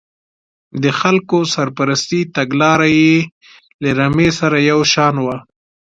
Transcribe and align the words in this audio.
د 0.83 0.85
خلکو 0.99 1.37
سرپرستۍ 1.53 2.21
تګلاره 2.35 2.87
یې 3.01 3.15
له 3.81 3.89
رمې 3.99 4.29
سره 4.39 4.57
یو 4.69 4.79
شان 4.93 5.15
وه. 5.25 5.37